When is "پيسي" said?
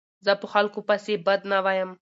0.89-1.15